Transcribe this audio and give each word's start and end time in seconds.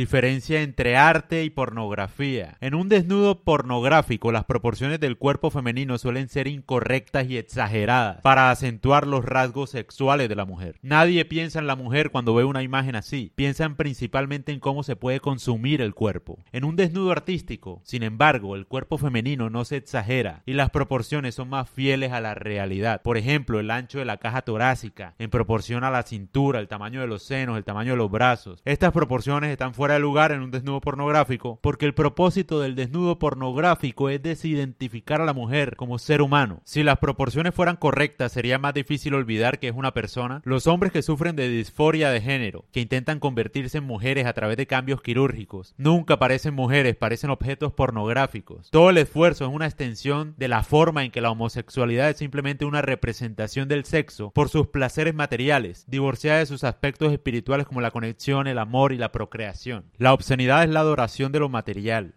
Diferencia 0.00 0.62
entre 0.62 0.96
arte 0.96 1.44
y 1.44 1.50
pornografía. 1.50 2.56
En 2.62 2.74
un 2.74 2.88
desnudo 2.88 3.44
pornográfico, 3.44 4.32
las 4.32 4.46
proporciones 4.46 4.98
del 4.98 5.18
cuerpo 5.18 5.50
femenino 5.50 5.98
suelen 5.98 6.30
ser 6.30 6.46
incorrectas 6.46 7.28
y 7.28 7.36
exageradas 7.36 8.22
para 8.22 8.50
acentuar 8.50 9.06
los 9.06 9.26
rasgos 9.26 9.68
sexuales 9.68 10.30
de 10.30 10.36
la 10.36 10.46
mujer. 10.46 10.78
Nadie 10.80 11.26
piensa 11.26 11.58
en 11.58 11.66
la 11.66 11.76
mujer 11.76 12.10
cuando 12.10 12.34
ve 12.34 12.44
una 12.44 12.62
imagen 12.62 12.96
así. 12.96 13.30
Piensan 13.34 13.76
principalmente 13.76 14.52
en 14.52 14.60
cómo 14.60 14.84
se 14.84 14.96
puede 14.96 15.20
consumir 15.20 15.82
el 15.82 15.92
cuerpo. 15.94 16.38
En 16.50 16.64
un 16.64 16.76
desnudo 16.76 17.12
artístico, 17.12 17.82
sin 17.84 18.02
embargo, 18.02 18.56
el 18.56 18.66
cuerpo 18.66 18.96
femenino 18.96 19.50
no 19.50 19.66
se 19.66 19.76
exagera 19.76 20.42
y 20.46 20.54
las 20.54 20.70
proporciones 20.70 21.34
son 21.34 21.50
más 21.50 21.68
fieles 21.68 22.12
a 22.12 22.22
la 22.22 22.34
realidad. 22.34 23.02
Por 23.02 23.18
ejemplo, 23.18 23.60
el 23.60 23.70
ancho 23.70 23.98
de 23.98 24.06
la 24.06 24.16
caja 24.16 24.40
torácica 24.40 25.14
en 25.18 25.28
proporción 25.28 25.84
a 25.84 25.90
la 25.90 26.04
cintura, 26.04 26.58
el 26.58 26.68
tamaño 26.68 27.02
de 27.02 27.06
los 27.06 27.22
senos, 27.22 27.58
el 27.58 27.64
tamaño 27.64 27.90
de 27.90 27.98
los 27.98 28.10
brazos. 28.10 28.62
Estas 28.64 28.92
proporciones 28.92 29.50
están 29.50 29.74
fuera 29.74 29.89
de 29.92 30.00
lugar 30.00 30.32
en 30.32 30.42
un 30.42 30.50
desnudo 30.50 30.80
pornográfico, 30.80 31.58
porque 31.62 31.86
el 31.86 31.94
propósito 31.94 32.60
del 32.60 32.74
desnudo 32.74 33.18
pornográfico 33.18 34.08
es 34.08 34.22
desidentificar 34.22 35.20
a 35.20 35.24
la 35.24 35.32
mujer 35.32 35.76
como 35.76 35.98
ser 35.98 36.22
humano. 36.22 36.60
Si 36.64 36.82
las 36.82 36.98
proporciones 36.98 37.54
fueran 37.54 37.76
correctas, 37.76 38.32
sería 38.32 38.58
más 38.58 38.74
difícil 38.74 39.14
olvidar 39.14 39.58
que 39.58 39.68
es 39.68 39.74
una 39.74 39.92
persona. 39.92 40.42
Los 40.44 40.66
hombres 40.66 40.92
que 40.92 41.02
sufren 41.02 41.36
de 41.36 41.48
disforia 41.48 42.10
de 42.10 42.20
género, 42.20 42.64
que 42.72 42.80
intentan 42.80 43.20
convertirse 43.20 43.78
en 43.78 43.84
mujeres 43.84 44.26
a 44.26 44.32
través 44.32 44.56
de 44.56 44.66
cambios 44.66 45.02
quirúrgicos, 45.02 45.74
nunca 45.76 46.18
parecen 46.18 46.54
mujeres, 46.54 46.96
parecen 46.96 47.30
objetos 47.30 47.72
pornográficos. 47.72 48.70
Todo 48.70 48.90
el 48.90 48.98
esfuerzo 48.98 49.44
es 49.44 49.50
una 49.50 49.66
extensión 49.66 50.34
de 50.36 50.48
la 50.48 50.62
forma 50.62 51.04
en 51.04 51.10
que 51.10 51.20
la 51.20 51.30
homosexualidad 51.30 52.10
es 52.10 52.18
simplemente 52.18 52.64
una 52.64 52.82
representación 52.82 53.68
del 53.68 53.84
sexo 53.84 54.30
por 54.30 54.48
sus 54.48 54.68
placeres 54.68 55.14
materiales, 55.14 55.84
divorciada 55.88 56.38
de 56.38 56.46
sus 56.46 56.64
aspectos 56.64 57.12
espirituales 57.12 57.66
como 57.66 57.80
la 57.80 57.90
conexión, 57.90 58.46
el 58.46 58.58
amor 58.58 58.92
y 58.92 58.98
la 58.98 59.12
procreación. 59.12 59.79
La 59.96 60.12
obscenidad 60.12 60.64
es 60.64 60.70
la 60.70 60.80
adoración 60.80 61.32
de 61.32 61.40
lo 61.40 61.48
material, 61.48 62.14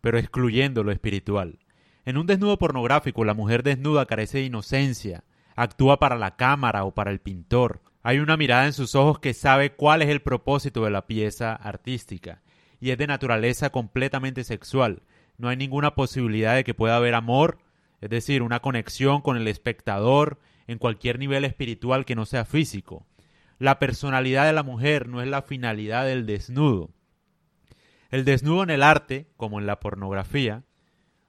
pero 0.00 0.18
excluyendo 0.18 0.84
lo 0.84 0.92
espiritual. 0.92 1.58
En 2.04 2.16
un 2.16 2.26
desnudo 2.26 2.58
pornográfico, 2.58 3.24
la 3.24 3.34
mujer 3.34 3.62
desnuda 3.62 4.06
carece 4.06 4.38
de 4.38 4.44
inocencia, 4.44 5.24
actúa 5.56 5.98
para 5.98 6.16
la 6.16 6.36
cámara 6.36 6.84
o 6.84 6.94
para 6.94 7.10
el 7.10 7.20
pintor. 7.20 7.82
Hay 8.02 8.20
una 8.20 8.36
mirada 8.36 8.66
en 8.66 8.72
sus 8.72 8.94
ojos 8.94 9.18
que 9.18 9.34
sabe 9.34 9.72
cuál 9.72 10.02
es 10.02 10.08
el 10.08 10.22
propósito 10.22 10.84
de 10.84 10.90
la 10.90 11.06
pieza 11.06 11.54
artística, 11.54 12.42
y 12.80 12.90
es 12.90 12.98
de 12.98 13.08
naturaleza 13.08 13.70
completamente 13.70 14.44
sexual. 14.44 15.02
No 15.38 15.48
hay 15.48 15.56
ninguna 15.56 15.94
posibilidad 15.94 16.54
de 16.54 16.62
que 16.62 16.74
pueda 16.74 16.96
haber 16.96 17.14
amor, 17.14 17.58
es 18.00 18.10
decir, 18.10 18.42
una 18.42 18.60
conexión 18.60 19.22
con 19.22 19.36
el 19.36 19.48
espectador 19.48 20.38
en 20.68 20.78
cualquier 20.78 21.18
nivel 21.18 21.44
espiritual 21.44 22.04
que 22.04 22.14
no 22.14 22.26
sea 22.26 22.44
físico. 22.44 23.06
La 23.58 23.78
personalidad 23.78 24.46
de 24.46 24.52
la 24.52 24.62
mujer 24.62 25.08
no 25.08 25.22
es 25.22 25.28
la 25.28 25.42
finalidad 25.42 26.04
del 26.04 26.26
desnudo. 26.26 26.90
El 28.10 28.24
desnudo 28.24 28.62
en 28.62 28.70
el 28.70 28.82
arte, 28.82 29.28
como 29.36 29.58
en 29.58 29.66
la 29.66 29.80
pornografía, 29.80 30.64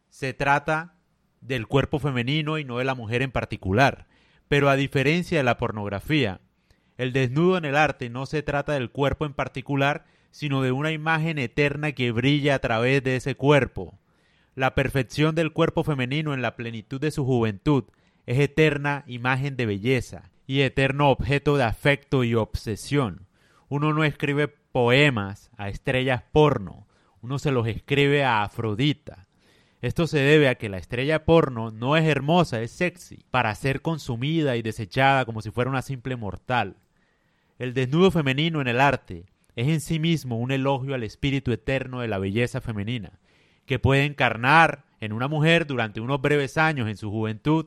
se 0.10 0.34
trata 0.34 0.96
del 1.42 1.68
cuerpo 1.68 2.00
femenino 2.00 2.58
y 2.58 2.66
no 2.66 2.80
de 2.80 2.86
la 2.86 2.96
mujer 2.96 3.22
en 3.22 3.32
particular. 3.32 4.08
Pero 4.48 4.70
a 4.70 4.76
diferencia 4.76 5.38
de 5.38 5.44
la 5.44 5.58
pornografía, 5.58 6.42
el 6.98 7.14
desnudo 7.14 7.58
en 7.58 7.66
el 7.66 7.76
arte 7.76 8.10
no 8.10 8.26
se 8.26 8.42
trata 8.44 8.74
del 8.74 8.92
cuerpo 8.92 9.26
en 9.26 9.34
particular, 9.34 10.06
sino 10.32 10.62
de 10.62 10.72
una 10.72 10.92
imagen 10.92 11.40
eterna 11.40 11.94
que 11.94 12.12
brilla 12.12 12.56
a 12.56 12.60
través 12.60 13.04
de 13.04 13.16
ese 13.16 13.36
cuerpo. 13.36 14.00
La 14.56 14.76
perfección 14.76 15.36
del 15.36 15.54
cuerpo 15.54 15.84
femenino 15.84 16.34
en 16.34 16.42
la 16.42 16.56
plenitud 16.56 17.00
de 17.00 17.12
su 17.12 17.26
juventud 17.26 17.86
es 18.26 18.40
eterna 18.40 19.04
imagen 19.08 19.56
de 19.56 19.66
belleza, 19.66 20.32
y 20.48 20.62
eterno 20.62 21.12
objeto 21.12 21.58
de 21.58 21.66
afecto 21.66 22.24
y 22.24 22.34
obsesión. 22.34 23.28
Uno 23.68 23.94
no 23.94 24.06
escribe 24.06 24.48
poemas 24.48 25.52
a 25.58 25.68
estrellas 25.68 26.24
porno, 26.32 26.88
uno 27.22 27.38
se 27.38 27.52
los 27.52 27.68
escribe 27.68 28.24
a 28.24 28.44
Afrodita. 28.44 29.28
Esto 29.82 30.08
se 30.08 30.20
debe 30.20 30.48
a 30.48 30.56
que 30.56 30.70
la 30.70 30.78
estrella 30.78 31.26
porno 31.26 31.70
no 31.70 31.98
es 31.98 32.06
hermosa, 32.06 32.62
es 32.62 32.72
sexy, 32.72 33.26
para 33.30 33.54
ser 33.54 33.82
consumida 33.82 34.56
y 34.56 34.62
desechada 34.62 35.26
como 35.26 35.42
si 35.42 35.52
fuera 35.52 35.70
una 35.70 35.82
simple 35.82 36.16
mortal. 36.16 36.78
El 37.60 37.74
desnudo 37.74 38.10
femenino 38.10 38.62
en 38.62 38.68
el 38.68 38.80
arte 38.80 39.26
es 39.56 39.68
en 39.68 39.82
sí 39.82 40.00
mismo 40.00 40.38
un 40.38 40.52
elogio 40.52 40.96
al 40.96 41.04
espíritu 41.04 41.52
eterno 41.52 42.00
de 42.00 42.08
la 42.08 42.20
belleza 42.20 42.62
femenina, 42.62 43.20
que 43.66 43.80
puede 43.80 44.06
encarnar 44.06 44.86
en 45.02 45.12
una 45.12 45.28
mujer 45.28 45.68
durante 45.68 46.00
unos 46.00 46.22
breves 46.22 46.58
años 46.58 46.88
en 46.88 46.98
su 46.98 47.12
juventud, 47.12 47.66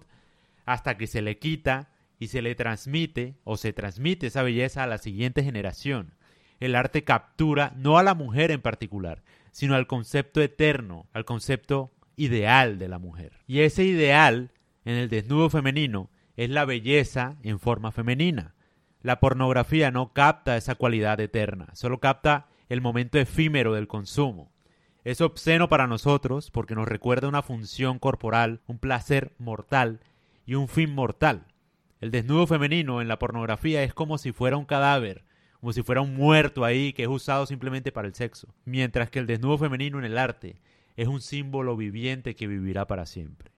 hasta 0.65 0.97
que 0.97 1.07
se 1.07 1.21
le 1.21 1.39
quita 1.39 1.90
y 2.21 2.29
se 2.29 2.43
le 2.43 2.55
transmite 2.55 3.35
o 3.43 3.57
se 3.57 3.73
transmite 3.73 4.29
esa 4.29 4.45
belleza 4.45 4.85
a 4.85 4.87
la 4.87 4.99
siguiente 4.99 5.43
generación. 5.43 6.15
El 6.61 6.77
arte 6.77 7.03
captura 7.03 7.73
no 7.77 7.99
a 7.99 8.03
la 8.03 8.15
mujer 8.15 8.51
en 8.51 8.61
particular, 8.61 9.25
sino 9.51 9.75
al 9.75 9.87
concepto 9.87 10.43
eterno, 10.43 11.09
al 11.15 11.25
concepto 11.25 11.91
ideal 12.17 12.79
de 12.79 12.89
la 12.89 12.99
mujer. 12.99 13.33
Y 13.47 13.61
ese 13.61 13.85
ideal 13.85 14.53
en 14.85 14.97
el 14.97 15.09
desnudo 15.09 15.49
femenino 15.49 16.11
es 16.37 16.51
la 16.51 16.67
belleza 16.67 17.39
en 17.43 17.59
forma 17.59 17.91
femenina. 17.91 18.55
La 19.01 19.19
pornografía 19.19 19.91
no 19.91 20.13
capta 20.13 20.59
esa 20.59 20.75
cualidad 20.75 21.19
eterna, 21.21 21.69
solo 21.73 22.01
capta 22.01 22.49
el 22.69 22.83
momento 22.83 23.19
efímero 23.19 23.73
del 23.73 23.89
consumo. 23.89 24.53
Es 25.05 25.23
obsceno 25.23 25.71
para 25.71 25.87
nosotros 25.87 26.51
porque 26.51 26.75
nos 26.75 26.87
recuerda 26.87 27.29
una 27.29 27.41
función 27.41 27.99
corporal, 27.99 28.61
un 28.67 28.79
placer 28.79 29.33
mortal 29.39 30.01
y 30.45 30.55
un 30.55 30.69
fin 30.69 30.95
mortal. 30.95 31.47
El 32.01 32.11
desnudo 32.11 32.47
femenino 32.47 33.03
en 33.03 33.09
la 33.09 33.19
pornografía 33.19 33.83
es 33.83 33.93
como 33.93 34.17
si 34.17 34.33
fuera 34.33 34.57
un 34.57 34.65
cadáver, 34.65 35.23
como 35.61 35.75
si 35.75 35.83
fuera 35.83 36.01
un 36.01 36.15
muerto 36.15 36.65
ahí 36.65 36.95
que 36.95 37.03
es 37.03 37.09
usado 37.09 37.45
simplemente 37.45 37.93
para 37.93 38.09
el 38.09 38.15
sexo, 38.15 38.55
mientras 38.65 39.11
que 39.11 39.19
el 39.19 39.27
desnudo 39.27 39.59
femenino 39.59 39.99
en 39.99 40.07
el 40.07 40.17
arte 40.17 40.63
es 40.97 41.09
un 41.09 41.21
símbolo 41.21 41.77
viviente 41.77 42.35
que 42.35 42.47
vivirá 42.47 42.87
para 42.87 43.05
siempre. 43.05 43.49